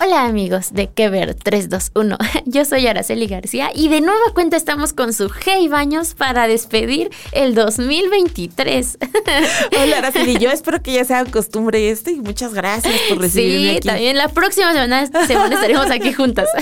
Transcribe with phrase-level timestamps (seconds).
[0.00, 2.16] Hola amigos de Que Ver 321,
[2.46, 7.10] yo soy Araceli García y de nueva cuenta estamos con su Hey Baños para despedir
[7.32, 8.98] el 2023.
[9.82, 13.76] Hola Araceli, yo espero que ya sea costumbre esto y muchas gracias por recibirme Sí,
[13.78, 13.88] aquí.
[13.88, 16.48] también la próxima semana, semana estaremos aquí juntas.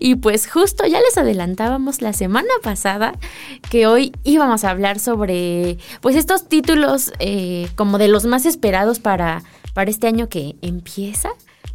[0.00, 3.14] Y pues justo ya les adelantábamos la semana pasada
[3.70, 8.98] que hoy íbamos a hablar sobre pues estos títulos eh, como de los más esperados
[8.98, 9.42] para,
[9.76, 11.28] para este año que empieza.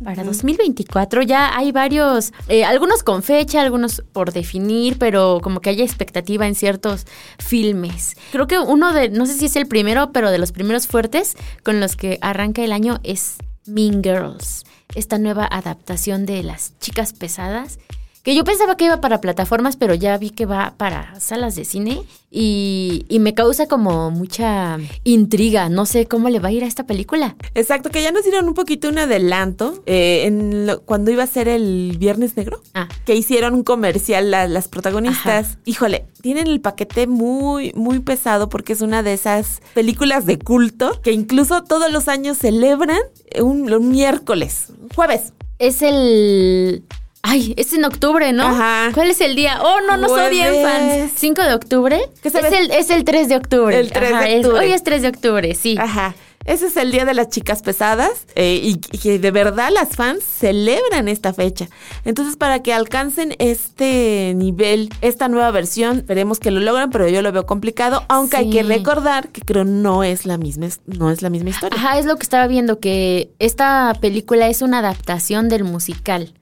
[0.03, 5.69] Para 2024 ya hay varios, eh, algunos con fecha, algunos por definir, pero como que
[5.69, 7.05] haya expectativa en ciertos
[7.37, 8.17] filmes.
[8.31, 11.37] Creo que uno de, no sé si es el primero, pero de los primeros fuertes
[11.63, 13.35] con los que arranca el año es
[13.67, 14.63] Mean Girls,
[14.95, 17.77] esta nueva adaptación de las chicas pesadas.
[18.23, 21.65] Que yo pensaba que iba para plataformas, pero ya vi que va para salas de
[21.65, 25.69] cine y, y me causa como mucha intriga.
[25.69, 27.35] No sé cómo le va a ir a esta película.
[27.55, 31.27] Exacto, que ya nos dieron un poquito un adelanto eh, en lo- cuando iba a
[31.27, 32.61] ser el Viernes Negro.
[32.75, 32.87] Ah.
[33.05, 35.57] Que hicieron un comercial la- las protagonistas.
[35.65, 41.01] Híjole, tienen el paquete muy, muy pesado porque es una de esas películas de culto
[41.01, 42.99] que incluso todos los años celebran
[43.41, 45.33] un, un miércoles, jueves.
[45.57, 46.83] Es el...
[47.23, 48.43] Ay, es en octubre, ¿no?
[48.47, 48.91] Ajá.
[48.93, 49.59] ¿Cuál es el día?
[49.61, 51.11] Oh, no, no soy bien fans.
[51.21, 52.01] ¿5 de octubre?
[52.21, 53.79] ¿Qué es, el, es el 3 de octubre.
[53.79, 54.65] El 3 de Ajá, es- octubre.
[54.65, 55.75] hoy es 3 de octubre, sí.
[55.79, 56.15] Ajá.
[56.45, 60.23] Ese es el Día de las Chicas Pesadas eh, y, que de verdad las fans
[60.23, 61.69] celebran esta fecha.
[62.03, 67.21] Entonces, para que alcancen este nivel, esta nueva versión, esperemos que lo logran, pero yo
[67.21, 71.21] lo veo complicado, aunque hay que recordar que creo no es la misma, no es
[71.21, 71.77] la misma historia.
[71.77, 76.33] Ajá, es lo que estaba viendo, que esta película es una adaptación del musical.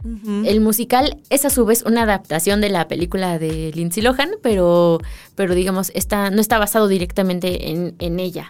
[0.46, 5.00] El musical es a su vez una adaptación de la película de Lindsay Lohan, pero,
[5.36, 8.48] pero digamos, está, no está basado directamente en, en ella.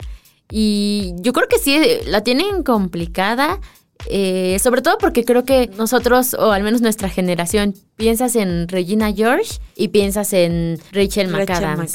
[0.51, 3.59] Y yo creo que sí, la tienen complicada.
[4.09, 9.11] eh, sobre todo porque creo que nosotros, o al menos nuestra generación, piensas en Regina
[9.13, 11.91] George y piensas en Rachel Rachel McAdams.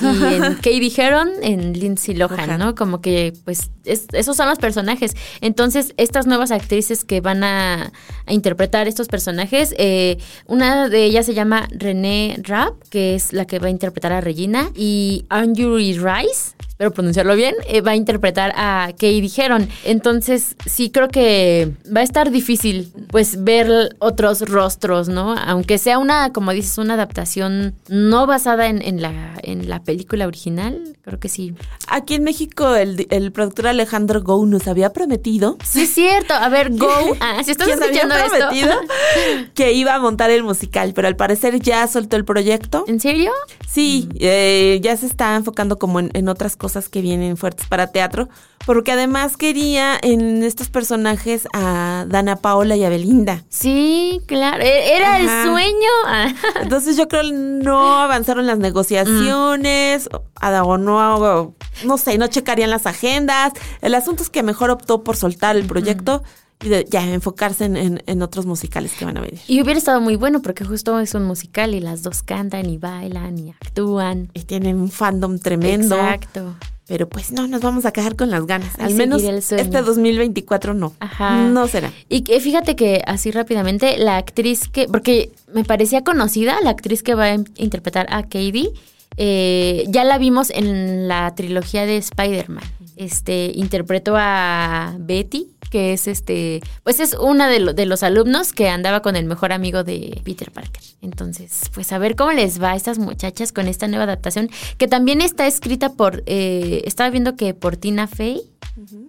[0.00, 2.60] Y en Katie Heron, en Lindsay Lohan, Lohan.
[2.60, 2.74] ¿no?
[2.76, 5.16] Como que, pues, es- esos son los personajes.
[5.40, 7.90] Entonces, estas nuevas actrices que van a,
[8.26, 13.46] a interpretar estos personajes, eh, una de ellas se llama Renee Rapp, que es la
[13.46, 17.96] que va a interpretar a Regina, y Anjuri Rice, espero pronunciarlo bien, eh, va a
[17.96, 19.68] interpretar a Katie Heron.
[19.82, 25.34] Entonces, sí creo que va a estar difícil, pues, ver otros rostros, ¿no?
[25.36, 29.12] Aunque sea una, como dices, una adaptación no basada en, en la,
[29.42, 31.52] en la película original, creo que sí.
[31.88, 36.32] Aquí en México, el, el productor Alejandro Gou nos había prometido Sí, es cierto.
[36.32, 36.88] A ver, Go.
[37.18, 38.38] Ah, si estás nos había escuchando esto.
[38.38, 38.72] prometido
[39.56, 42.84] que iba a montar el musical, pero al parecer ya soltó el proyecto.
[42.86, 43.32] ¿En serio?
[43.68, 47.88] Sí, eh, ya se está enfocando como en, en otras cosas que vienen fuertes para
[47.88, 48.28] teatro,
[48.66, 53.44] porque además quería en estos personajes a Dana Paola y a Belinda.
[53.48, 54.62] Sí, claro.
[54.62, 55.42] E- Era Ajá.
[55.42, 56.34] el sueño.
[56.62, 60.08] Entonces yo creo no avanzaron las negociaciones,
[60.40, 63.52] a- o no, no sé, no checarían las agendas.
[63.80, 66.22] El asunto es que mejor optó por soltar el proyecto
[66.64, 69.40] y de- ya enfocarse en, en- en otros musicales que van a venir.
[69.46, 72.78] Y hubiera estado muy bueno porque justo es un musical y las dos cantan y
[72.78, 74.30] bailan y actúan.
[74.34, 75.94] Y tienen un fandom tremendo.
[75.96, 76.54] Exacto.
[76.86, 78.70] Pero pues no, nos vamos a quejar con las ganas.
[78.78, 80.94] Al menos este 2024 no.
[81.00, 81.36] Ajá.
[81.48, 81.92] No será.
[82.08, 87.02] Y que fíjate que así rápidamente, la actriz que, porque me parecía conocida, la actriz
[87.02, 88.70] que va a in- interpretar a Katie,
[89.18, 92.64] eh, ya la vimos en la trilogía de Spider-Man.
[92.98, 98.52] Este, interpretó a Betty, que es este, pues es una de, lo- de los alumnos
[98.52, 100.82] que andaba con el mejor amigo de Peter Parker.
[101.00, 104.88] Entonces, pues a ver cómo les va a estas muchachas con esta nueva adaptación, que
[104.88, 108.40] también está escrita por, eh, estaba viendo que por Tina Fey,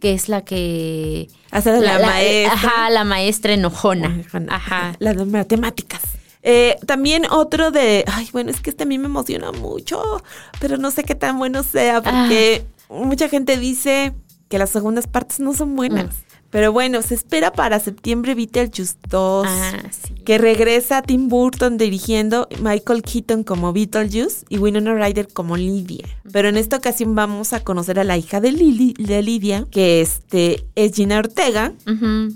[0.01, 1.27] que es la que...
[1.51, 2.53] Hacer la, maestra.
[2.53, 4.21] Ajá, la maestra enojona.
[4.27, 4.41] Ajá.
[4.49, 4.95] Ajá.
[4.99, 6.01] La de matemáticas.
[6.41, 10.23] Eh, también otro de, ay, bueno, es que este a mí me emociona mucho,
[10.59, 12.78] pero no sé qué tan bueno sea porque Ah.
[12.89, 14.13] Mucha gente dice
[14.49, 16.25] que las segundas partes no son buenas.
[16.49, 19.47] Pero bueno, se espera para septiembre Beetlejuice 2.
[19.47, 20.15] Ah, sí.
[20.15, 26.07] Que regresa Tim Burton dirigiendo, Michael Keaton como Beetlejuice y Winona Ryder como Lydia.
[26.31, 30.01] Pero en esta ocasión vamos a conocer a la hija de, Lily, de Lydia, que
[30.01, 31.73] este, es Gina Ortega,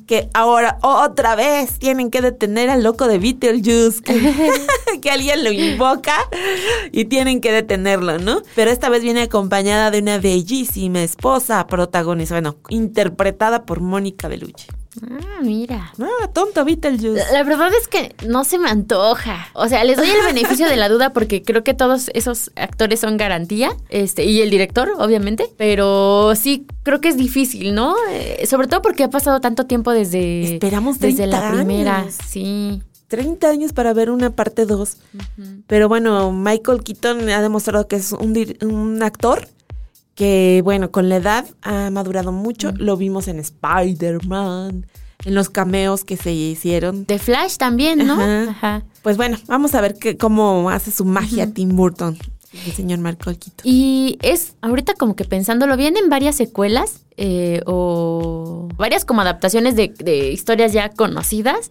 [0.08, 4.52] que ahora otra vez tienen que detener al loco de Beetlejuice, que,
[5.02, 6.16] que alguien lo invoca
[6.92, 8.42] y tienen que detenerlo, ¿no?
[8.56, 14.68] Pero esta vez viene acompañada de una bellísima esposa protagonista, bueno, interpretada por Mónica Bellucci.
[15.02, 15.92] Ah, mira.
[16.00, 17.24] Ah, tonto Beetlejuice.
[17.32, 19.48] La verdad es que no se me antoja.
[19.54, 23.00] O sea, les doy el beneficio de la duda porque creo que todos esos actores
[23.00, 23.76] son garantía.
[23.90, 25.50] Este, y el director, obviamente.
[25.58, 27.96] Pero sí, creo que es difícil, ¿no?
[28.12, 30.54] Eh, sobre todo porque ha pasado tanto tiempo desde.
[30.54, 32.06] Esperamos desde 30 la primera.
[32.28, 32.82] Sí.
[33.08, 34.98] 30 años para ver una parte 2.
[35.68, 39.48] Pero bueno, Michael Keaton ha demostrado que es un, un actor
[40.16, 42.72] que, bueno, con la edad ha madurado mucho.
[42.78, 44.86] Lo vimos en Spider-Man,
[45.26, 47.06] en los cameos que se hicieron.
[47.06, 48.14] De Flash también, ¿no?
[48.14, 48.50] Ajá.
[48.50, 48.84] Ajá.
[49.02, 52.18] Pues bueno, vamos a ver qué- cómo hace su magia Tim Burton,
[52.66, 53.62] el señor Michael Keaton.
[53.64, 59.76] Y es, ahorita como que pensándolo bien, en varias secuelas eh, o varias como adaptaciones
[59.76, 61.68] de, de historias ya conocidas,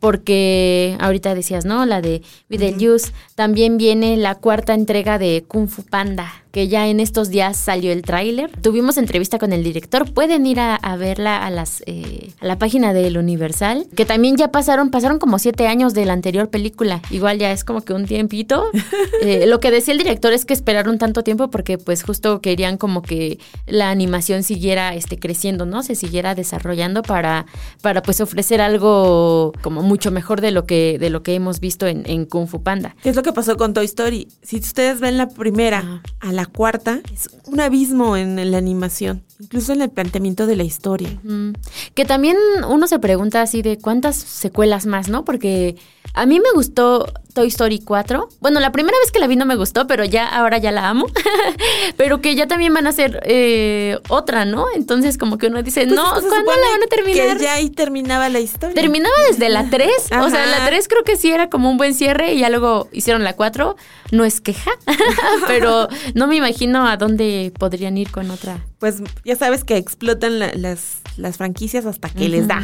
[0.00, 1.84] porque ahorita decías, ¿no?
[1.86, 3.12] La de Beetlejuice.
[3.34, 7.92] También viene la cuarta entrega de Kung Fu Panda, que ya en estos días salió
[7.92, 8.50] el tráiler.
[8.62, 10.10] Tuvimos entrevista con el director.
[10.10, 14.38] Pueden ir a, a verla a, las, eh, a la página del Universal, que también
[14.38, 17.02] ya pasaron, pasaron como siete años de la anterior película.
[17.10, 18.64] Igual ya es como que un tiempito.
[19.22, 22.76] Eh, lo que decía el director es que esperaron tanto tiempo porque pues justo querían
[22.76, 25.82] como que la animación siguiera este, creciendo, ¿no?
[25.82, 27.46] Se siguiera desarrollando para,
[27.80, 31.86] para pues ofrecer algo como mucho mejor de lo que, de lo que hemos visto
[31.86, 32.94] en, en Kung Fu Panda.
[33.02, 34.28] ¿Qué es lo que pasó con Toy Story?
[34.42, 36.02] Si ustedes ven la primera Ah.
[36.20, 40.64] a la cuarta, es un abismo en, la animación, incluso en el planteamiento de la
[40.64, 41.10] historia.
[41.22, 41.52] Mm.
[41.94, 42.36] Que también
[42.68, 45.24] uno se pregunta así de cuántas secuelas más, ¿no?
[45.24, 45.76] Porque
[46.14, 48.30] a mí me gustó Toy Story 4.
[48.40, 50.88] Bueno, la primera vez que la vi no me gustó, pero ya ahora ya la
[50.88, 51.06] amo.
[51.98, 54.66] pero que ya también van a hacer eh, otra, ¿no?
[54.74, 57.36] Entonces como que uno dice, Pues no, ¿cuándo la van a terminar?
[57.36, 58.74] Que ya ahí terminaba la historia.
[58.74, 59.90] Terminaba desde la 3.
[60.22, 62.88] O sea, la 3 creo que sí era como un buen cierre y ya luego
[62.92, 63.76] hicieron la 4.
[64.12, 64.70] No es queja,
[65.46, 68.64] pero no me imagino a dónde podrían ir con otra.
[68.78, 72.62] Pues ya sabes que explotan la- las, las franquicias hasta que les da.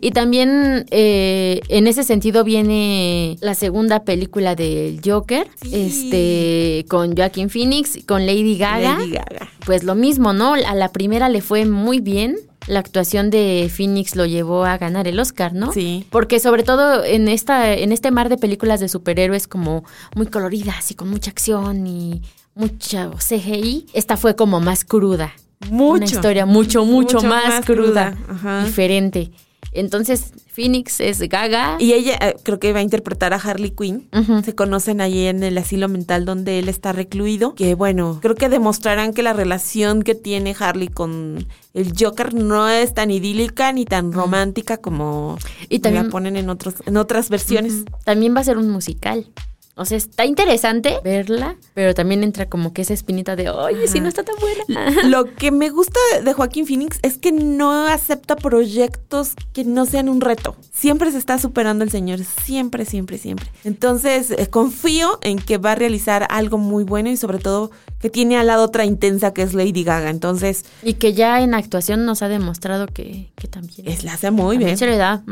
[0.00, 5.70] Y también eh, en ese sentido viene la segunda película del Joker, Sí.
[5.74, 8.98] este, con Joaquin Phoenix, con Lady Gaga.
[8.98, 9.48] Lady Gaga.
[9.64, 10.52] Pues lo mismo, ¿no?
[10.54, 12.36] A la primera le fue muy bien.
[12.68, 15.72] La actuación de Phoenix lo llevó a ganar el Oscar, ¿no?
[15.72, 16.06] Sí.
[16.10, 19.82] Porque sobre todo en esta, en este mar de películas de superhéroes como
[20.14, 22.22] muy coloridas y con mucha acción y
[22.54, 25.32] mucha CGI, esta fue como más cruda.
[25.70, 25.92] Mucho.
[25.94, 28.64] Una historia mucho, mucho, Mucho más, más cruda, cruda, ajá.
[28.64, 29.30] diferente.
[29.74, 31.76] Entonces, Phoenix es Gaga.
[31.78, 34.06] Y ella eh, creo que va a interpretar a Harley Quinn.
[34.44, 37.54] Se conocen allí en el asilo mental donde él está recluido.
[37.54, 42.68] Que bueno, creo que demostrarán que la relación que tiene Harley con el Joker no
[42.68, 45.38] es tan idílica ni tan romántica como
[45.70, 47.84] Y también- la ponen en otros en otras versiones.
[48.04, 49.26] También va a ser un musical.
[49.74, 54.00] O sea, está interesante verla, pero también entra como que esa espinita de, oye, si
[54.00, 54.90] no está tan buena.
[55.08, 60.08] Lo que me gusta de Joaquín Phoenix es que no acepta proyectos que no sean
[60.10, 60.56] un reto.
[60.72, 63.46] Siempre se está superando el señor, siempre, siempre, siempre.
[63.64, 68.10] Entonces, eh, confío en que va a realizar algo muy bueno y sobre todo que
[68.10, 70.10] tiene al lado otra intensa que es Lady Gaga.
[70.10, 73.88] Entonces, Y que ya en actuación nos ha demostrado que, que también.
[73.88, 74.78] es, la hace muy también bien.
[74.78, 75.22] se le da.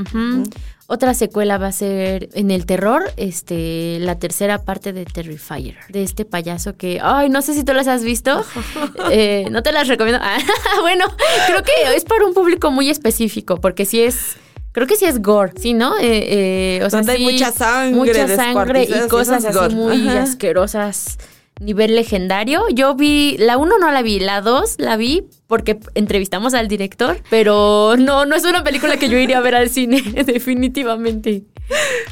[0.93, 6.03] Otra secuela va a ser en el terror, este, la tercera parte de Terrifier, de
[6.03, 8.45] este payaso que, ay, no sé si tú las has visto,
[9.13, 10.21] Eh, no te las recomiendo.
[10.21, 10.39] Ah,
[10.81, 11.05] bueno,
[11.47, 14.37] creo que es para un público muy específico, porque sí es,
[14.73, 15.97] creo que sí es gore, ¿sí, no?
[15.97, 20.23] Eh, eh, o sea, Donde hay mucha sangre, mucha sangre y cosas así muy Ajá.
[20.23, 21.19] asquerosas.
[21.61, 22.69] Nivel legendario.
[22.71, 27.23] Yo vi, la uno no la vi, la dos la vi porque entrevistamos al director,
[27.31, 31.45] pero no, no es una película que yo iría a ver al cine, definitivamente.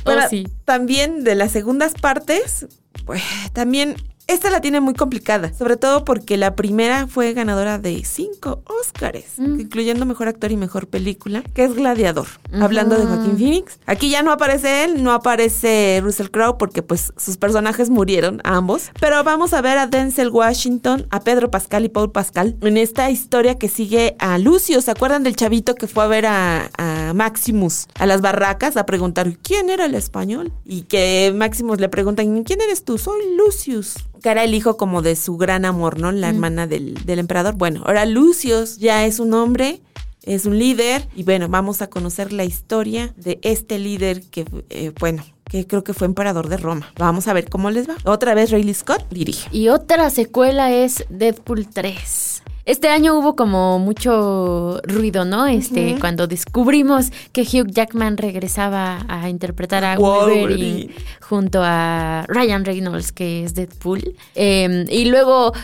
[0.05, 0.47] Pero oh, sí.
[0.65, 2.67] también de las segundas partes,
[3.05, 3.97] pues también
[4.29, 9.25] esta la tiene muy complicada, sobre todo porque la primera fue ganadora de cinco Óscares,
[9.39, 9.61] Mm.
[9.61, 12.27] incluyendo mejor actor y mejor película, que es Gladiador.
[12.53, 17.13] Hablando de Joaquín Phoenix, aquí ya no aparece él, no aparece Russell Crowe porque pues
[17.17, 21.89] sus personajes murieron ambos, pero vamos a ver a Denzel Washington, a Pedro Pascal y
[21.89, 24.81] Paul Pascal en esta historia que sigue a Lucio.
[24.83, 28.85] ¿Se acuerdan del chavito que fue a ver a, a Maximus a las barracas a
[28.87, 30.53] preguntar quién era el español?
[30.65, 32.99] Y que Maximus le preguntan, ¿quién eres tú?
[32.99, 33.95] Soy Lucius.
[34.23, 36.13] Que era el hijo como de su gran amor, ¿no?
[36.13, 37.55] La hermana del, del emperador.
[37.57, 39.83] Bueno, ahora Lucius ya es un hombre
[40.29, 44.93] es un líder y bueno, vamos a conocer la historia de este líder que, eh,
[45.01, 46.93] bueno, que creo que fue emperador de Roma.
[46.99, 47.97] Vamos a ver cómo les va.
[48.05, 49.49] Otra vez Rayleigh Scott dirige.
[49.57, 52.43] Y otra secuela es Deadpool 3.
[52.69, 55.47] Este año hubo como mucho ruido, ¿no?
[55.47, 60.91] Este, cuando descubrimos que Hugh Jackman regresaba a interpretar a Wolverine,
[61.23, 64.15] junto a Ryan Reynolds, que es Deadpool.
[64.35, 65.55] Em, y luego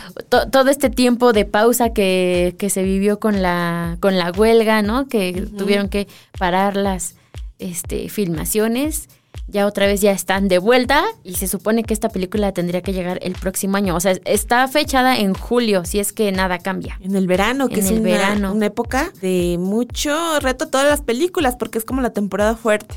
[0.51, 5.07] todo este tiempo de pausa que, que, se vivió con la, con la huelga, ¿no?
[5.07, 6.07] Que tuvieron que
[6.39, 7.13] parar las
[7.59, 9.09] este, filmaciones
[9.47, 12.93] ya otra vez ya están de vuelta y se supone que esta película tendría que
[12.93, 13.95] llegar el próximo año.
[13.95, 16.97] O sea, está fechada en julio, si es que nada cambia.
[17.01, 18.53] En el verano, que es una, verano.
[18.53, 22.95] una época de mucho reto a todas las películas, porque es como la temporada fuerte.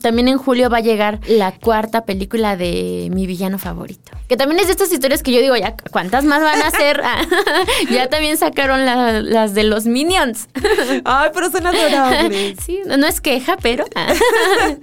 [0.00, 4.12] También en julio va a llegar la cuarta película de mi villano favorito.
[4.28, 7.02] Que también es de estas historias que yo digo, ya, ¿cuántas más van a ser?
[7.90, 10.48] ya también sacaron las de los Minions.
[11.04, 12.56] Ay, pero son adorables.
[12.64, 13.84] sí, no es queja, pero...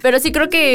[0.02, 0.75] pero sí creo que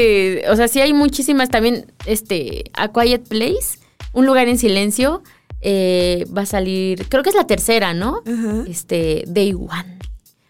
[0.50, 3.78] o sea, sí hay muchísimas también, este, A Quiet Place,
[4.12, 5.23] Un lugar en silencio,
[5.61, 8.23] eh, va a salir, creo que es la tercera, ¿no?
[8.66, 9.99] Este, Day One.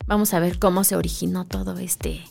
[0.07, 2.23] Vamos a ver cómo se originó todo este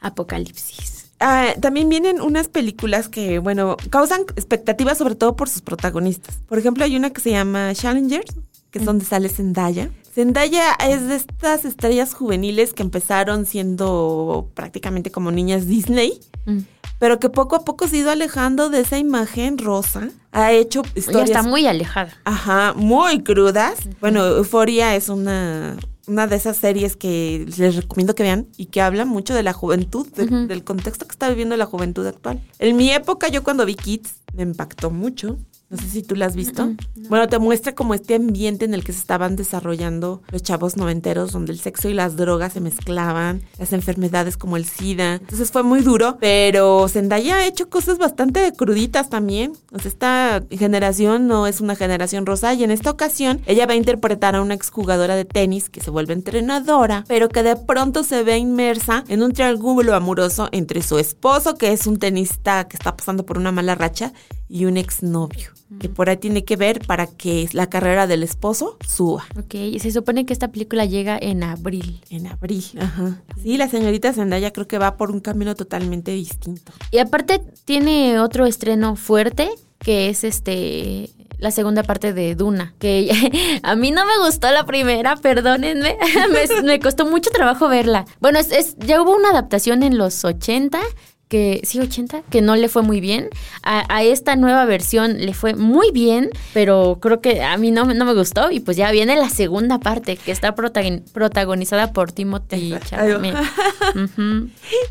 [0.00, 0.98] apocalipsis.
[1.20, 6.36] Ah, también vienen unas películas que, bueno, causan expectativas sobre todo por sus protagonistas.
[6.48, 8.34] Por ejemplo, hay una que se llama Challengers,
[8.70, 9.90] que es donde sale Zendaya.
[10.14, 16.58] Zendaya es de estas estrellas juveniles que empezaron siendo prácticamente como niñas Disney, mm.
[16.98, 20.08] pero que poco a poco se ha ido alejando de esa imagen rosa.
[20.32, 21.30] Ha hecho historias.
[21.30, 22.12] Ya está muy alejada.
[22.24, 23.78] Ajá, muy crudas.
[24.00, 25.76] Bueno, Euforia es una,
[26.08, 29.52] una de esas series que les recomiendo que vean y que habla mucho de la
[29.52, 32.40] juventud, del contexto que está viviendo la juventud actual.
[32.58, 35.38] En mi época, yo cuando vi Kids, me impactó mucho.
[35.70, 36.70] No sé si tú la has visto.
[37.10, 41.32] Bueno, te muestra como este ambiente en el que se estaban desarrollando los chavos noventeros,
[41.32, 45.16] donde el sexo y las drogas se mezclaban, las enfermedades como el SIDA.
[45.16, 49.52] Entonces fue muy duro, pero Zendaya ha hecho cosas bastante cruditas también.
[49.72, 53.74] O sea, esta generación no es una generación rosa y en esta ocasión ella va
[53.74, 58.04] a interpretar a una exjugadora de tenis que se vuelve entrenadora, pero que de pronto
[58.04, 62.76] se ve inmersa en un triángulo amoroso entre su esposo, que es un tenista que
[62.76, 64.12] está pasando por una mala racha,
[64.48, 68.76] y un exnovio, que por ahí tiene que ver para que la carrera del esposo
[68.86, 69.26] suba.
[69.38, 72.00] Ok, y se supone que esta película llega en abril.
[72.10, 73.22] En abril, ajá.
[73.42, 76.72] Sí, la señorita Zendaya creo que va por un camino totalmente distinto.
[76.90, 83.60] Y aparte tiene otro estreno fuerte, que es este la segunda parte de Duna, que
[83.62, 85.96] a mí no me gustó la primera, perdónenme,
[86.64, 88.06] me, costó mucho trabajo verla.
[88.20, 90.80] Bueno, es, ya hubo una adaptación en los 80
[91.28, 93.28] que sí, 80, que no le fue muy bien.
[93.62, 98.04] A, esta nueva versión le fue muy bien, pero creo que a mí no, no
[98.04, 98.50] me gustó.
[98.50, 103.36] Y pues ya viene la segunda parte, que está protagonizada por Timothy Chalamet.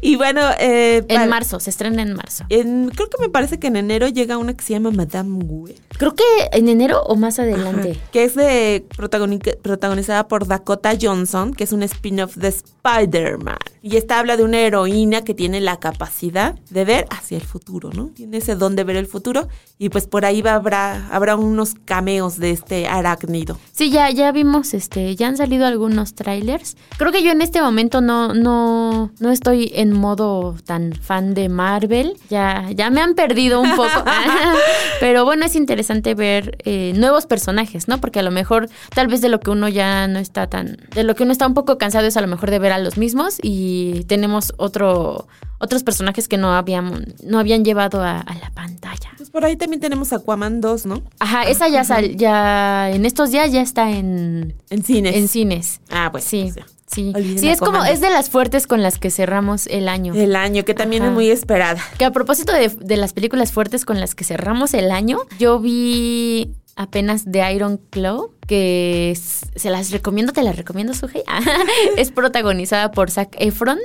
[0.02, 2.46] Y bueno, eh, en marzo, se estrena en marzo.
[2.50, 5.76] creo que me parece que en enero llega una que se llama Madame Web.
[5.98, 8.00] Creo que en enero o más adelante.
[8.12, 13.58] que es de protagonizada por Dakota Johnson, que es un spin-off de Spider-Man.
[13.82, 15.80] Y esta habla de una heroína que tiene la
[16.28, 18.08] capacidad de ver hacia el futuro, ¿no?
[18.08, 21.76] Tiene ese don de ver el futuro y pues por ahí va, habrá, habrá unos
[21.86, 23.58] cameos de este arácnido.
[23.72, 26.78] Sí, ya, ya vimos, este, ya han salido algunos trailers.
[26.98, 31.50] Creo que yo en este momento no, no, no estoy en modo tan fan de
[31.50, 32.18] Marvel.
[32.30, 34.04] Ya, ya me han perdido un poco.
[35.00, 38.00] Pero bueno, es interesante ver eh, nuevos personajes, ¿no?
[38.00, 41.04] Porque a lo mejor, tal vez de lo que uno ya no está tan, de
[41.04, 42.98] lo que uno está un poco cansado es a lo mejor de ver a los
[42.98, 45.28] mismos y tenemos otro,
[45.60, 49.12] otros personajes que no habían, no habían llevado a, la pantalla.
[49.18, 51.04] Pues por ahí también tenemos Aquaman 2, ¿no?
[51.20, 55.16] Ajá, esa ya sal, ya en estos días ya está en en cines.
[55.16, 55.82] En cines.
[55.90, 56.52] Ah, pues sí.
[56.90, 60.14] Sí, sí es como, es de las fuertes con las que cerramos el año.
[60.14, 61.82] El año, que también es muy esperada.
[61.98, 65.60] Que a propósito de, de, las películas fuertes con las que cerramos el año, yo
[65.60, 71.24] vi apenas de Iron Claw, que se las recomiendo, te las recomiendo, Sujei.
[71.98, 73.80] es protagonizada por Zac Efron.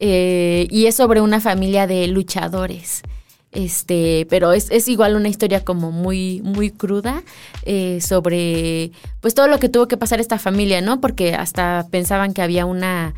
[0.00, 3.02] Eh, y es sobre una familia de luchadores.
[3.50, 7.22] Este, pero es, es igual una historia como muy, muy cruda
[7.64, 11.00] eh, sobre pues todo lo que tuvo que pasar esta familia, ¿no?
[11.00, 13.14] Porque hasta pensaban que había una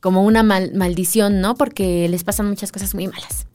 [0.00, 1.54] como una maldición, ¿no?
[1.54, 3.46] Porque les pasan muchas cosas muy malas.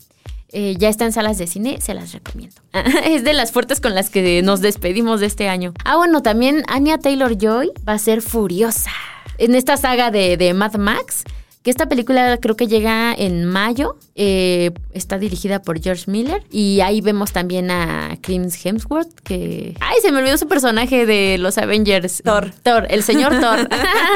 [0.52, 2.56] Eh, ya está en salas de cine, se las recomiendo.
[3.06, 5.74] es de las fuertes con las que nos despedimos de este año.
[5.86, 8.92] Ah, bueno, también Anya Taylor Joy va a ser furiosa.
[9.38, 11.24] En esta saga de, de Mad Max,
[11.64, 16.80] que esta película creo que llega en mayo, eh, está dirigida por George Miller y
[16.80, 19.76] ahí vemos también a Chris Hemsworth, que...
[19.82, 22.22] ¡Ay, se me olvidó su personaje de los Avengers!
[22.24, 22.52] Thor.
[22.64, 23.68] Thor, el señor Thor.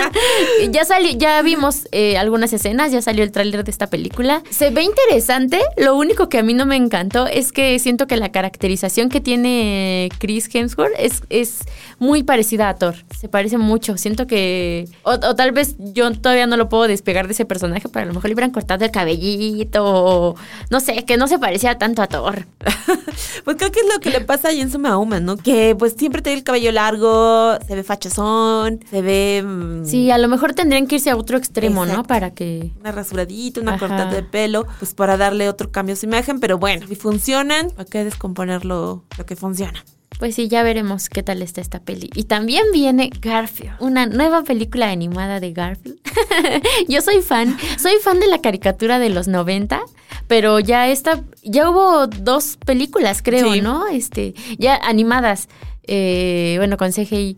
[0.71, 4.41] ya salió, ya vimos eh, algunas escenas, ya salió el tráiler de esta película.
[4.49, 8.15] Se ve interesante, lo único que a mí no me encantó es que siento que
[8.15, 11.59] la caracterización que tiene Chris Hemsworth es, es
[11.99, 12.95] muy parecida a Thor.
[13.19, 13.97] Se parece mucho.
[13.97, 14.87] Siento que.
[15.03, 18.07] O, o tal vez yo todavía no lo puedo despegar de ese personaje, pero a
[18.07, 20.35] lo mejor le hubieran cortado el cabellito.
[20.69, 22.45] No sé, que no se parecía tanto a Thor.
[23.43, 25.35] Pues creo que es lo que le pasa a Jensen Mahoma, ¿no?
[25.37, 29.43] Que pues siempre tiene el cabello largo, se ve fachazón, se ve...
[29.45, 32.03] mm, Sí, a lo mejor tendrían que irse a otro extremo, ¿no?
[32.03, 32.71] Para que.
[32.79, 33.79] Una rasuradita, una Ajá.
[33.87, 37.69] cortada de pelo, pues para darle otro cambio a su imagen, pero bueno, si funcionan,
[37.71, 39.83] ¿para qué descomponer lo, lo que funciona?
[40.23, 42.09] Pues sí, ya veremos qué tal está esta peli.
[42.15, 45.99] Y también viene Garfield, una nueva película animada de Garfield.
[46.87, 49.81] Yo soy fan, soy fan de la caricatura de los 90,
[50.29, 53.59] pero ya esta, ya hubo dos películas, creo, Sí.
[53.59, 53.85] ¿no?
[53.89, 55.49] Este, ya animadas,
[55.87, 57.35] eh, bueno, con CGI.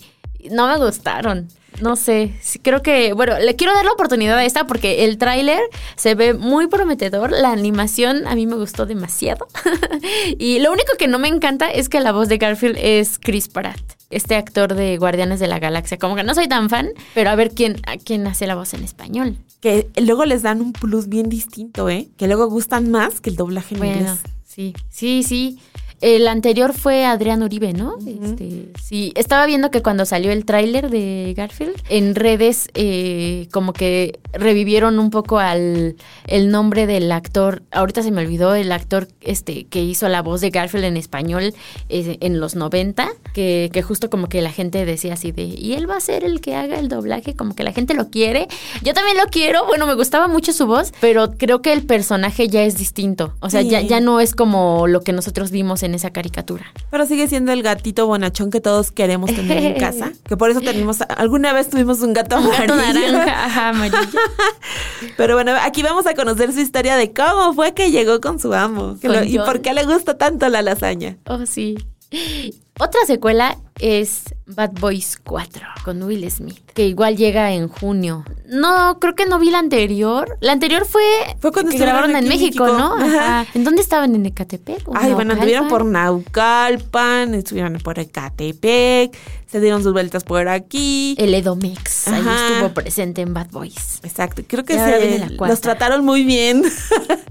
[0.51, 1.47] No me gustaron.
[1.81, 5.59] No sé, creo que, bueno, le quiero dar la oportunidad a esta porque el tráiler
[5.97, 9.47] se ve muy prometedor, la animación a mí me gustó demasiado
[10.37, 13.49] y lo único que no me encanta es que la voz de Garfield es Chris
[13.49, 13.79] Pratt,
[14.09, 17.35] este actor de Guardianes de la Galaxia, como que no soy tan fan, pero a
[17.35, 19.37] ver quién, a quién hace la voz en español.
[19.59, 22.07] Que luego les dan un plus bien distinto, ¿eh?
[22.17, 24.19] Que luego gustan más que el doblaje en Bueno, inglés.
[24.45, 25.59] sí, sí, sí.
[26.01, 27.95] El anterior fue Adrián Uribe, ¿no?
[28.05, 33.73] Este, sí, estaba viendo que cuando salió el tráiler de Garfield, en redes eh, como
[33.73, 35.95] que revivieron un poco al
[36.27, 37.63] el nombre del actor.
[37.71, 41.53] Ahorita se me olvidó el actor este que hizo la voz de Garfield en español
[41.89, 45.73] eh, en los 90, que, que justo como que la gente decía así de, y
[45.73, 48.47] él va a ser el que haga el doblaje, como que la gente lo quiere.
[48.83, 52.47] Yo también lo quiero, bueno, me gustaba mucho su voz, pero creo que el personaje
[52.47, 53.33] ya es distinto.
[53.39, 53.69] O sea, Sí.
[53.69, 56.65] ya, ya no es como lo que nosotros vimos en esa caricatura.
[56.91, 60.11] Pero sigue siendo el gatito bonachón que todos queremos tener en casa.
[60.27, 63.11] Que por eso tenemos, alguna vez tuvimos un gato Un gato amarillo.
[63.13, 63.97] naranja, ajá, amarillo.
[65.17, 68.53] Pero bueno, aquí vamos a conocer su historia de cómo fue que llegó con su
[68.53, 68.97] amo.
[68.99, 71.17] que Con lo- y por qué le gusta tanto la lasaña.
[71.25, 71.75] Oh, sí.
[72.79, 78.23] Otra secuela es Bad Boys 4 con Will Smith, que igual llega en junio.
[78.47, 80.37] No, creo que no vi la anterior.
[80.39, 81.03] La anterior fue,
[81.39, 82.77] Fue cuando que estuvieron grabaron en México, México.
[82.77, 82.95] ¿no?
[82.95, 83.45] Ajá.
[83.53, 84.13] ¿En dónde estaban?
[84.15, 84.83] ¿En Ecatepec?
[84.93, 87.33] Ay, bueno, anduvieron por Naucalpan?
[87.33, 89.15] Estuvieron por Ecatepec,
[89.47, 91.15] se dieron sus vueltas por aquí.
[91.17, 92.47] El Edomex, ahí Ajá.
[92.53, 93.99] estuvo presente en Bad Boys.
[94.03, 96.63] Exacto, creo que se- los trataron muy bien.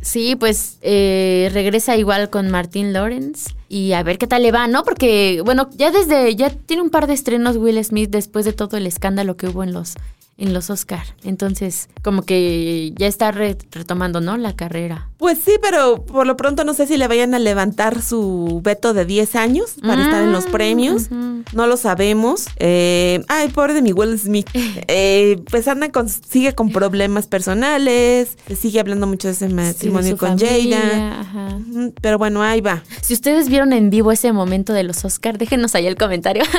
[0.04, 4.66] Sí, pues eh, regresa igual con Martin Lawrence y a ver qué tal le va,
[4.66, 4.84] ¿no?
[4.84, 8.76] Porque, bueno, ya desde, ya tiene un par de estrenos Will Smith después de todo
[8.76, 9.94] el escándalo que hubo en los,
[10.36, 11.02] en los Oscar.
[11.22, 14.36] Entonces, como que ya está re- retomando, ¿no?
[14.36, 15.08] La carrera.
[15.18, 18.92] Pues sí, pero por lo pronto no sé si le vayan a levantar su veto
[18.94, 21.10] de 10 años para estar en los Mm, premios.
[21.52, 22.46] No lo sabemos.
[22.56, 24.48] Eh, ay, pobre de mi Will Smith.
[24.88, 28.36] Eh, pues anda con, sigue con problemas personales.
[28.58, 31.20] Sigue hablando mucho de ese matrimonio con familia, Jada.
[31.20, 31.56] ajá.
[31.56, 32.82] Ujú, Pero bueno, ahí va.
[33.00, 36.42] Si ustedes vieron en vivo ese momento de los Oscar, déjenos ahí el comentario.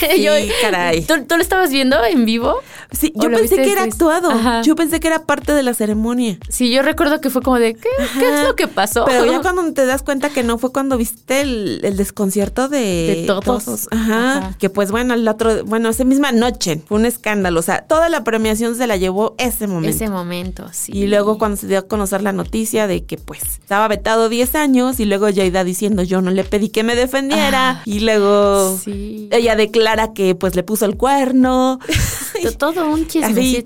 [0.00, 1.02] Sí, caray.
[1.02, 2.56] ¿tú, tú lo estabas viendo en vivo?
[2.92, 4.30] Sí, ¿O yo pensé que era actuado.
[4.30, 4.62] Ajá.
[4.62, 6.38] Yo pensé que era parte de la ceremonia.
[6.48, 9.04] Sí, yo recuerdo que fue como de, ¿qué, ¿qué es lo que pasó?
[9.06, 12.78] Pero ya cuando te das cuenta que no fue cuando viste el, el desconcierto de,
[12.78, 13.88] De todos.
[13.90, 14.38] Ajá.
[14.38, 14.54] Ajá.
[14.58, 17.60] Que pues bueno, el otro, bueno, esa misma noche fue un escándalo.
[17.60, 19.94] O sea, toda la premiación se la llevó ese momento.
[19.96, 20.92] Ese momento, sí.
[20.94, 24.54] Y luego cuando se dio a conocer la noticia de que pues estaba vetado 10
[24.54, 28.78] años y luego Jaida diciendo yo no le pedí que me defendiera Ah, y luego
[28.78, 29.28] Sí.
[29.32, 31.78] ella declara que pues le puso el cuerno.
[32.42, 33.07] To- Todo un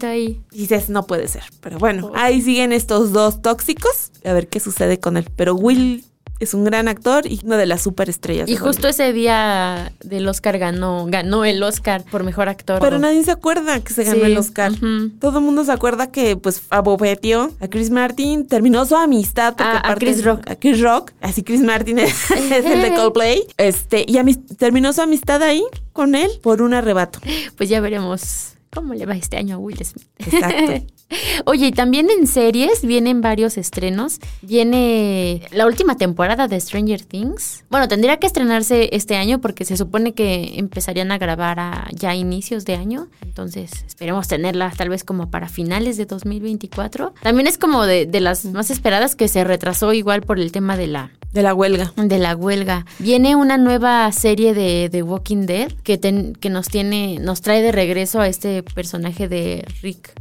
[0.07, 0.41] ahí.
[0.53, 1.43] Y dices, no puede ser.
[1.61, 4.11] Pero bueno, ahí siguen estos dos tóxicos.
[4.25, 5.29] A ver qué sucede con él.
[5.37, 6.05] Pero Will
[6.41, 8.49] es un gran actor y una de las superestrellas.
[8.49, 12.81] Y justo ese día del Oscar ganó, ganó el Oscar por mejor actor.
[12.81, 14.73] Pero nadie se acuerda que se ganó Sí, el Oscar.
[15.21, 19.55] Todo el mundo se acuerda que, pues, abofeteó a Chris Martin, terminó su amistad.
[19.57, 20.51] porque A- a aparte Chris Rock.
[20.51, 21.13] A Chris Rock.
[21.21, 23.45] Así Chris Martin es, es el de Coldplay.
[23.57, 24.19] Este, y
[24.57, 27.21] terminó su amistad ahí con él por un arrebato.
[27.57, 30.07] Pues ya veremos cómo le va este año a Will Smith.
[30.19, 30.87] Exacto.
[31.45, 34.19] Oye, y también en series vienen varios estrenos.
[34.41, 37.65] Viene la última temporada de Stranger Things.
[37.69, 42.11] Bueno, tendría que estrenarse este año porque se supone que empezarían a grabar a ya
[42.11, 43.09] a inicios de año.
[43.21, 47.13] Entonces, esperemos tenerla tal vez como para finales de 2024.
[47.23, 50.79] También es como de, de las más esperadas que se retrasó igual por el tema
[50.79, 51.93] de la De la huelga.
[51.97, 52.85] de la huelga.
[52.99, 57.63] Viene una nueva serie de The Walking Dead que, ten- que nos tiene, nos trae
[57.63, 60.13] de regreso a este personaje de Rick.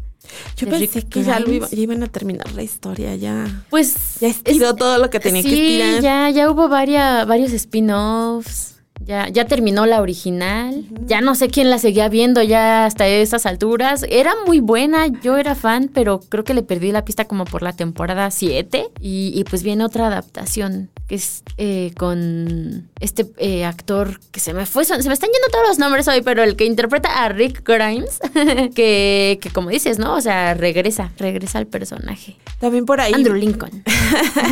[0.56, 3.64] Yo de pensé Rick que ya, iba- iban a terminar la historia, ya.
[3.70, 6.02] Pues Ya estiró todo lo que tenía que sí, estirar.
[6.02, 8.70] ya, ya hubo varia- varios spin-offs.
[9.04, 10.86] Ya, ya terminó la original.
[11.08, 14.06] Ya no sé quién la seguía viendo ya hasta esas alturas.
[14.08, 17.64] Era muy buena, yo era fan, pero creo que le perdí la pista como por
[17.64, 18.90] la temporada 7.
[19.02, 24.54] Y, y pues viene otra adaptación que es eh, con este eh, actor que se
[24.54, 27.28] me fue, se me están yendo todos los nombres hoy, pero el que interpreta a
[27.28, 28.22] Rick Grimes,
[28.76, 30.16] que, que como dices, ¿no?
[30.16, 32.38] O sea, regresa, regresa al personaje.
[32.62, 33.12] También por ahí.
[33.14, 33.84] Andrew Lincoln.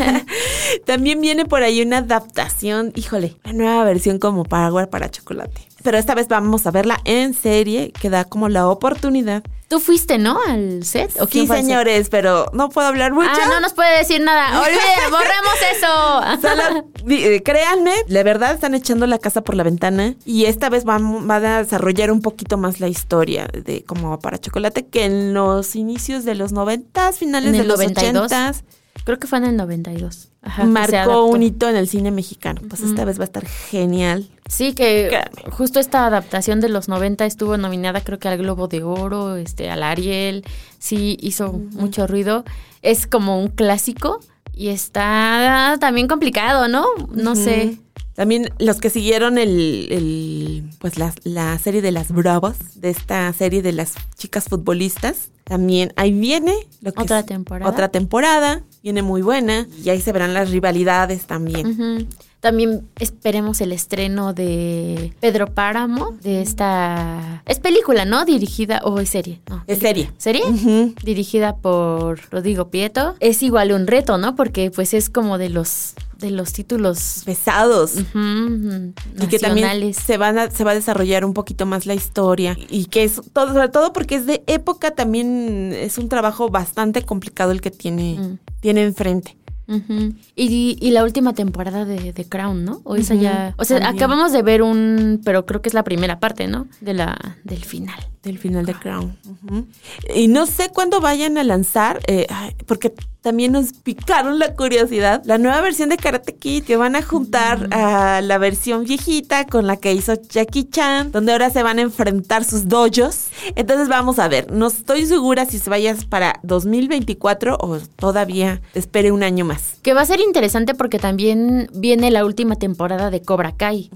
[0.85, 5.68] También viene por ahí una adaptación, híjole, una nueva versión como Power para chocolate.
[5.83, 9.43] Pero esta vez vamos a verla en serie, que da como la oportunidad.
[9.67, 10.39] Tú fuiste, ¿no?
[10.47, 11.11] Al set.
[11.21, 11.57] ¿O Sí, set?
[11.57, 13.29] señores, pero no puedo hablar mucho.
[13.31, 14.59] Ah, no nos puede decir nada.
[14.61, 16.41] Olviden, borremos eso.
[16.47, 20.85] Solo, eh, créanme, la verdad están echando la casa por la ventana y esta vez
[20.85, 25.33] van, van a desarrollar un poquito más la historia de como para chocolate que en
[25.35, 28.23] los inicios de los noventas, finales de los 92.
[28.25, 28.63] ochentas,
[29.05, 30.28] Creo que fue en el 92.
[30.41, 32.61] Ajá, marcó un hito en el cine mexicano.
[32.67, 34.29] Pues esta vez va a estar genial.
[34.47, 35.11] Sí, que
[35.51, 39.69] justo esta adaptación de los 90 estuvo nominada creo que al Globo de Oro, este,
[39.69, 40.45] al Ariel.
[40.79, 42.45] Sí, hizo mucho ruido.
[42.81, 44.21] Es como un clásico
[44.53, 46.85] y está también complicado, ¿no?
[47.11, 47.77] No sé.
[48.19, 53.31] También los que siguieron el, el, pues la, la serie de las Bravas, de esta
[53.31, 57.71] serie de las chicas futbolistas, también ahí viene lo que Otra es- temporada.
[57.71, 61.65] Otra temporada, viene muy buena y ahí se verán las rivalidades también.
[61.67, 62.07] Ujú.
[62.39, 67.43] También esperemos el estreno de Pedro Páramo, de esta...
[67.45, 68.23] Es película, ¿no?
[68.23, 69.41] Dirigida, o es serie.
[69.49, 70.13] No, Es película.
[70.17, 70.41] serie.
[70.43, 70.93] ¿Serie?
[71.03, 73.15] Dirigida por Rodrigo Prieto.
[73.19, 74.35] Es igual un reto, ¿no?
[74.35, 77.95] Porque pues es como de los, de los títulos Pesados.
[77.95, 81.85] ujú, ujú, Y que también se, van a- se va a desarrollar un poquito más
[81.85, 82.57] la historia.
[82.69, 87.01] Y que es todo, sobre todo porque es de época, también es un trabajo bastante
[87.03, 88.37] complicado el que tiene, Mm.
[88.61, 89.35] tiene enfrente.
[89.69, 90.13] Ujú.
[90.35, 92.81] y, y la última temporada de, de Crown, ¿no?
[92.83, 93.53] O esa Ujú, ya...
[93.57, 93.95] O sea, también.
[93.95, 95.21] acabamos de ver un...
[95.23, 96.67] Pero creo que es la primera parte, ¿no?
[96.81, 97.99] De la, del final.
[98.23, 99.17] Del final de Crown.
[99.25, 99.65] Ujú.
[100.13, 102.27] Y no sé cuándo vayan a lanzar, eh,
[102.65, 107.01] porque también nos picaron la curiosidad, la nueva versión de Karate Kid, que van a
[107.01, 111.79] juntar a la versión viejita con la que hizo Jackie Chan, donde ahora se van
[111.79, 113.27] a enfrentar sus dojos.
[113.55, 119.11] Entonces vamos a ver, no estoy segura si se vaya para 2024 o todavía espere
[119.11, 119.77] un año más.
[119.81, 123.89] Que va a ser interesante porque también viene la última temporada de Cobra Kai.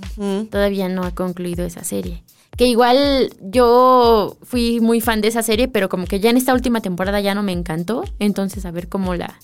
[0.50, 2.24] Todavía no ha concluido esa serie.
[2.56, 6.54] Que igual yo fui muy fan de esa serie, pero como que ya en esta
[6.54, 8.04] última temporada ya no me encantó.
[8.20, 9.40] Entonces a ver cómo la,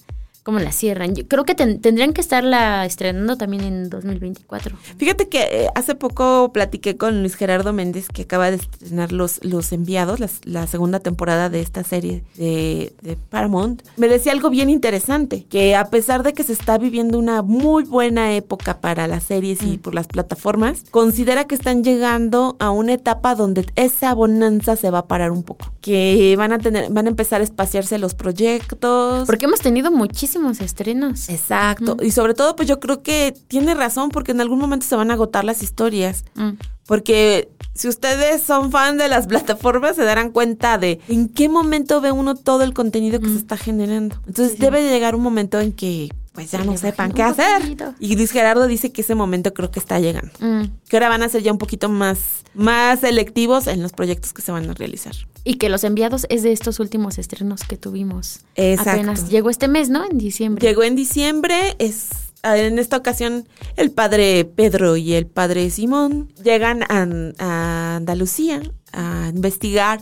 [0.50, 1.14] cómo la cierran.
[1.16, 4.76] Yo creo que ten- tendrían que estarla estrenando también en 2024.
[4.98, 9.40] Fíjate que eh, hace poco platiqué con Luis Gerardo Méndez, que acaba de estrenar Los,
[9.44, 13.84] los Enviados, las- la, segunda temporada de esta serie de, de Paramount.
[13.98, 17.84] Me decía algo bien interesante, que a pesar de que se está viviendo una muy
[17.84, 22.94] buena época para las series y por las plataformas, considera que están llegando a una
[22.94, 25.72] etapa donde esa bonanza se va a parar un poco.
[25.82, 29.26] Que van a tener, van a empezar a espaciarse los proyectos.
[29.26, 29.92] Porque hemos tenido
[30.40, 31.30] muchísimos estrenos.
[31.30, 31.98] Exacto.
[32.02, 35.12] Y sobre todo, pues yo creo que tiene razón porque en algún momento se van
[35.12, 36.24] a agotar las historias.
[36.36, 36.52] Mm.
[36.86, 42.02] Porque si ustedes son fan de las plataformas, se darán cuenta de en qué momento
[42.02, 44.18] ve uno todo el contenido que se está generando.
[44.28, 47.62] Entonces debe de llegar un momento en que pues ya no sepan qué hacer.
[47.62, 47.94] poquito.
[48.00, 50.32] Y Luis Gerardo dice que ese momento creo que está llegando.
[50.40, 50.66] Mm.
[50.88, 52.20] Que ahora van a ser ya un poquito más,
[52.54, 55.16] más selectivos en los proyectos que se van a realizar.
[55.44, 58.42] Y que Los Enviados es de estos últimos estrenos que tuvimos.
[58.56, 58.92] Exacto.
[58.92, 60.06] Apenas llegó este mes, ¿no?
[60.10, 60.66] En diciembre.
[60.66, 66.84] Llegó en diciembre, es en esta ocasión el padre Pedro y el padre Simón llegan
[66.84, 68.62] a, Andalucía
[68.94, 70.02] a investigar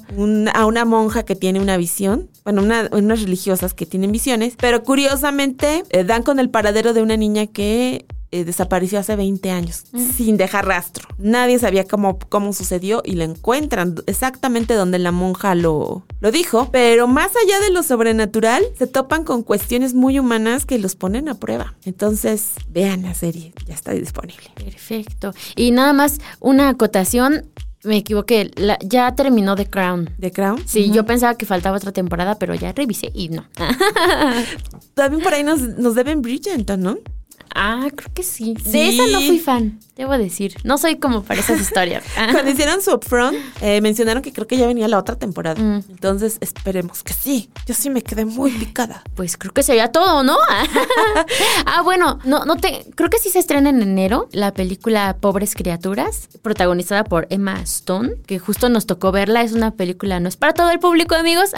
[0.53, 4.83] a una monja que tiene una visión, bueno, una- unas religiosas que tienen visiones, pero
[4.83, 9.85] curiosamente eh, dan con el paradero de una niña que eh, desapareció hace 20 años,
[10.15, 11.07] sin dejar rastro.
[11.17, 16.69] Nadie sabía cómo, cómo sucedió y la encuentran exactamente donde la monja lo, lo dijo,
[16.71, 21.29] pero más allá de lo sobrenatural, se topan con cuestiones muy humanas que los ponen
[21.29, 21.75] a prueba.
[21.85, 24.51] Entonces, vean la serie, ya está disponible.
[24.55, 25.33] Perfecto.
[25.55, 27.45] Y nada más una acotación,
[27.83, 30.09] me equivoqué, la- ya terminó The Crown.
[30.19, 30.61] ¿The Crown?
[30.65, 33.45] Sí, yo pensaba que faltaba otra temporada, pero ya revisé y no.
[34.95, 36.97] También por ahí nos, nos deben Bridgerton, ¿no?
[37.59, 38.53] Ah, creo que sí.
[38.65, 40.53] De esa no fui fan, debo decir.
[40.63, 42.03] No soy como para esas historias.
[42.31, 45.59] Cuando hicieron su upfront, eh, mencionaron que creo que ya venía la otra temporada.
[45.59, 45.83] Mm.
[45.89, 47.49] Entonces, esperemos que sí.
[47.65, 49.01] Yo sí me quedé muy picada.
[49.15, 50.37] Pues creo que sería todo, ¿no?
[51.65, 55.55] ah, bueno, no, no te, creo que sí se estrena en enero la película Pobres
[55.55, 59.41] Criaturas, protagonizada por Emma Stone, que justo nos tocó verla.
[59.41, 61.53] Es una película, no es para todo el público, amigos,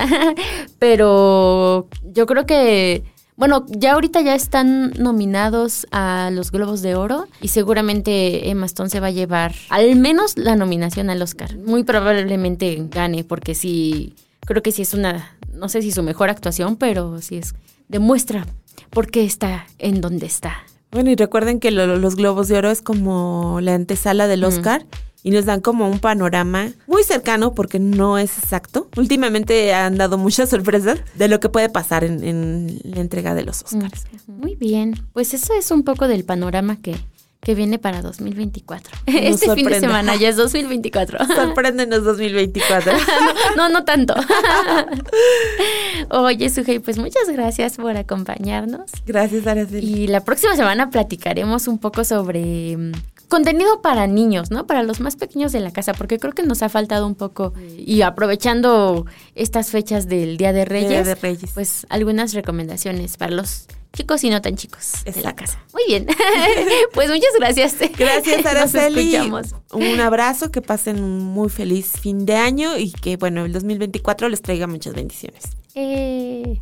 [0.80, 3.04] pero yo creo que
[3.40, 8.90] bueno, ya ahorita ya están nominados a los Globos de Oro y seguramente Emma Stone
[8.90, 11.56] se va a llevar al menos la nominación al Oscar.
[11.56, 16.30] Muy probablemente gane porque sí, creo que sí es una, no sé si su mejor
[16.30, 17.56] actuación, pero sí es,
[17.88, 18.46] demuestra
[18.90, 20.58] por qué está en donde está.
[20.92, 24.86] Bueno, y recuerden que los Globos de Oro es como la antesala del Oscar
[25.24, 28.88] y nos dan como un panorama muy cercano porque no es exacto.
[28.96, 33.62] Últimamente han dado muchas sorpresas de lo que puede pasar en, la entrega de los
[33.64, 34.06] Oscars.
[34.28, 36.96] Muy bien, pues eso es un poco del panorama que,
[37.42, 38.98] que viene para 2024.
[39.06, 41.26] este fin de semana ya es 2024.
[41.26, 42.94] Sorpréndenos 2024.
[43.58, 44.16] no, no, tanto.
[46.12, 48.92] Oye, Sujei, pues muchas gracias por acompañarnos.
[49.06, 50.04] Gracias, Araceli.
[50.04, 52.78] Y la próxima semana platicaremos un poco sobre
[53.30, 54.68] contenido para niños, ¿no?
[54.68, 57.54] Para los más pequeños de la casa, porque creo que nos ha faltado un poco.
[57.78, 61.52] Y aprovechando estas fechas del Día de Reyes, Día de Reyes.
[61.54, 65.64] pues algunas recomendaciones para los chicos y no tan chicos de la casa.
[65.74, 66.08] Muy bien.
[66.94, 67.76] pues muchas gracias.
[67.98, 69.18] Gracias, Araceli.
[69.72, 74.28] Un abrazo, que pasen un muy feliz fin de año y que, bueno, el 2024
[74.30, 75.44] les traiga muchas bendiciones.
[75.76, 76.62] Eh...